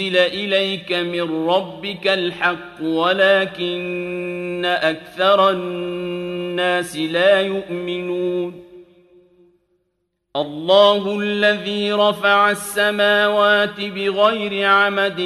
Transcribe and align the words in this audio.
إليك 0.00 0.92
من 0.92 1.48
ربك 1.48 2.08
الحق 2.08 2.82
ولكن 2.82 4.62
أكثر 4.64 5.50
الناس 5.50 6.96
لا 6.96 7.40
يؤمنون. 7.40 8.64
الله 10.36 11.20
الذي 11.20 11.92
رفع 11.92 12.50
السماوات 12.50 13.80
بغير 13.80 14.66
عمد 14.68 15.18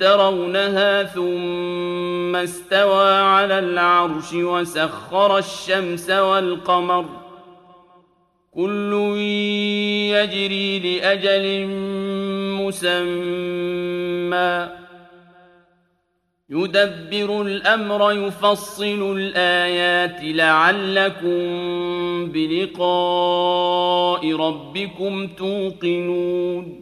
ترونها 0.00 1.02
ثم 1.02 2.36
استوى 2.36 3.14
على 3.14 3.58
العرش 3.58 4.32
وسخر 4.32 5.38
الشمس 5.38 6.10
والقمر. 6.10 7.04
كل 8.54 8.92
يجري 10.12 10.78
لأجل 10.78 11.66
مسمى. 12.66 14.68
يدبر 16.50 17.42
الأمر 17.42 18.12
يفصل 18.12 19.18
الآيات 19.18 20.20
لعلكم 20.22 21.42
بلقاء 22.32 24.36
ربكم 24.36 25.26
توقنون. 25.26 26.81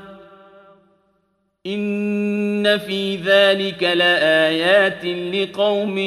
إن 1.65 2.77
في 2.77 3.15
ذلك 3.15 3.83
لآيات 3.83 5.05
لقوم 5.05 5.97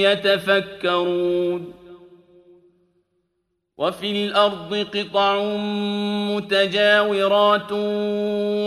يتفكرون 0.00 1.83
وفي 3.78 4.26
الأرض 4.26 4.86
قطع 4.94 5.42
متجاورات 6.30 7.72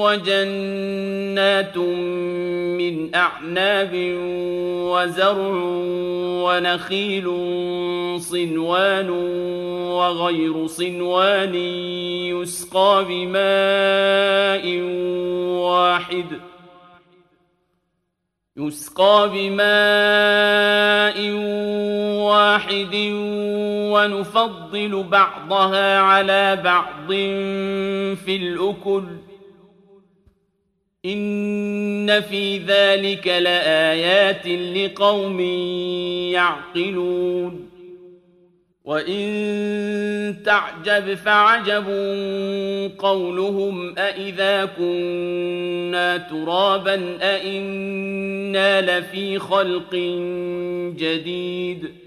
وجنات 0.04 1.78
من 1.78 3.16
أعناب 3.16 3.92
وزرع 4.92 5.54
ونخيل 6.44 7.26
صنوان 8.20 9.10
وغير 9.90 10.68
صنوان 10.68 11.56
يسقى 12.36 13.06
بماء 13.10 14.82
واحد 15.64 16.26
يسقى 18.58 19.30
بماء 19.34 19.58
واحد 22.26 22.96
ونفضل 23.94 25.04
بعضها 25.04 26.00
على 26.00 26.56
بعض 26.64 27.08
في 28.16 28.36
الأكل 28.36 29.04
إن 31.06 32.22
في 32.22 32.58
ذلك 32.58 33.28
لآيات 33.28 34.48
لقوم 34.48 35.40
يعقلون 36.32 37.67
وإن 38.88 40.36
تعجب 40.46 41.14
فعجب 41.14 41.88
قولهم 43.00 43.96
أإذا 43.98 44.66
كنا 44.66 46.18
ترابا 46.18 47.18
أإنا 47.22 49.00
لفي 49.00 49.40
خلق 49.40 49.96
جديد 50.98 52.07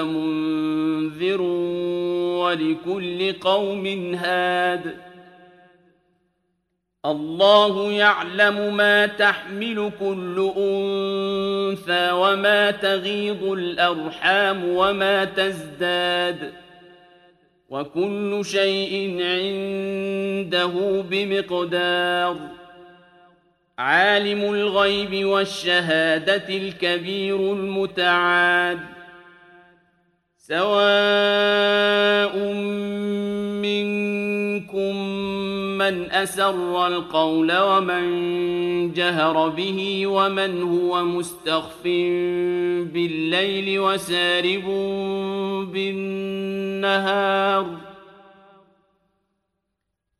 أنت 0.00 0.08
منذر 0.08 1.40
ولكل 2.40 3.32
قوم 3.32 4.14
هاد. 4.14 4.96
الله 7.06 7.92
يعلم 7.92 8.76
ما 8.76 9.06
تحمل 9.06 9.90
كل 10.00 10.52
أنثى 10.56 12.12
وما 12.12 12.70
تغيض 12.70 13.44
الأرحام 13.44 14.64
وما 14.64 15.24
تزداد. 15.24 16.52
وكل 17.68 18.40
شيء 18.44 19.22
عنده 19.22 21.04
بمقدار. 21.10 22.36
عالم 23.78 24.54
الغيب 24.54 25.24
والشهادة 25.24 26.48
الكبير 26.48 27.36
المتعاد 27.36 28.99
سواء 30.50 32.34
منكم 33.62 34.96
من 35.78 36.10
أسر 36.10 36.86
القول 36.86 37.58
ومن 37.58 38.02
جهر 38.92 39.48
به 39.48 40.06
ومن 40.06 40.62
هو 40.62 41.04
مستخف 41.04 41.84
بالليل 42.92 43.80
وسارب 43.80 44.64
بالنهار 45.72 47.66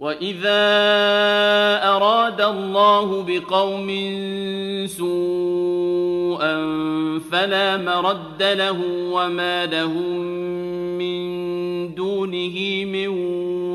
وإذا 0.00 0.64
أراد 1.84 2.40
الله 2.40 3.22
بقوم 3.22 3.88
سوءا 4.86 6.54
فلا 7.30 7.76
مرد 7.76 8.42
له 8.42 8.80
وما 9.12 9.66
لهم 9.66 10.20
من 10.98 11.20
دونه 11.94 12.84
من 12.84 13.08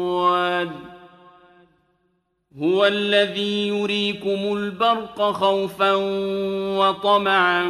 واد 0.01 0.71
هو 2.61 2.85
الذي 2.85 3.67
يريكم 3.67 4.57
البرق 4.57 5.31
خوفا 5.31 5.93
وطمعا 6.77 7.63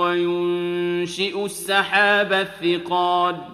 وينشئ 0.00 1.44
السحاب 1.44 2.32
الثقال 2.32 3.53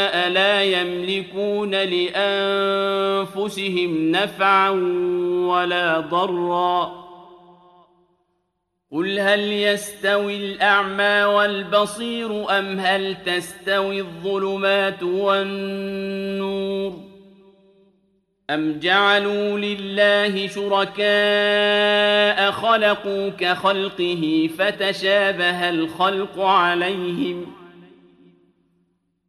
لا 0.61 0.81
يملكون 0.81 1.71
لأنفسهم 1.75 3.41
نفعا 4.11 4.69
ولا 5.49 5.99
ضرا. 5.99 7.01
قل 8.91 9.19
هل 9.19 9.51
يستوي 9.51 10.35
الأعمى 10.35 11.23
والبصير 11.23 12.59
أم 12.59 12.79
هل 12.79 13.17
تستوي 13.25 13.99
الظلمات 13.99 15.03
والنور؟ 15.03 16.93
أم 18.49 18.79
جعلوا 18.79 19.59
لله 19.59 20.47
شركاء 20.47 21.01
خلقوا 22.51 23.29
كخلقه 23.29 24.49
فتشابه 24.57 25.69
الخلق 25.69 26.39
عليهم 26.39 27.45
ۖ؟ 27.57 27.60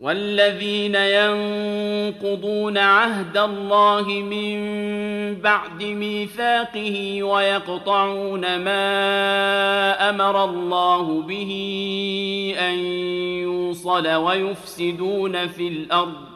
والذين 0.00 0.94
ينقضون 0.94 2.78
عهد 2.78 3.36
الله 3.36 4.02
من 4.08 4.56
بعد 5.40 5.82
ميثاقه 5.82 7.22
ويقطعون 7.22 8.40
ما 8.40 10.10
أمر 10.10 10.44
الله 10.44 11.22
به 11.22 11.52
أن 12.58 12.78
يوصل 13.42 14.08
ويفسدون 14.08 15.46
في 15.48 15.68
الأرض 15.68 16.35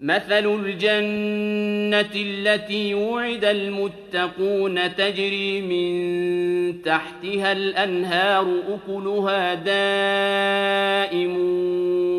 مثل 0.00 0.46
الجنة 0.46 2.10
التي 2.14 2.94
وعد 2.94 3.44
المتقون 3.44 4.96
تجري 4.96 5.60
من 5.60 6.82
تحتها 6.82 7.52
الأنهار 7.52 8.62
أكلها 8.68 9.54
دائم 9.54 11.36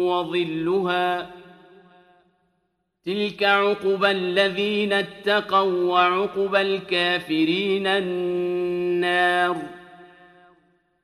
وظلها 0.05 1.29
تلك 3.05 3.43
عقبى 3.43 4.11
الذين 4.11 4.93
اتقوا 4.93 5.83
وعقبى 5.91 6.61
الكافرين 6.61 7.87
النار 7.87 9.57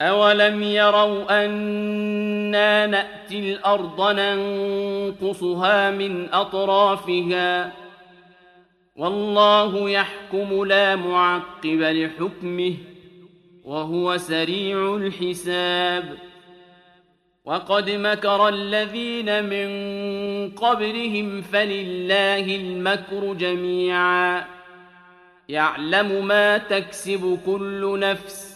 أولم 0.00 0.62
يروا 0.62 1.44
أنا 1.44 2.86
نأتي 2.86 3.52
الأرض 3.52 4.10
ننقصها 4.10 5.90
من 5.90 6.34
أطرافها 6.34 7.72
والله 8.96 9.90
يحكم 9.90 10.64
لا 10.64 10.96
معقب 10.96 11.80
لحكمه 11.80 12.74
وهو 13.64 14.16
سريع 14.16 14.96
الحساب 14.96 16.18
وقد 17.44 17.90
مكر 17.90 18.48
الذين 18.48 19.44
من 19.44 19.68
قبلهم 20.50 21.42
فلله 21.42 22.56
المكر 22.56 23.34
جميعا 23.34 24.44
يعلم 25.48 26.26
ما 26.26 26.58
تكسب 26.58 27.38
كل 27.46 27.98
نفس 27.98 28.55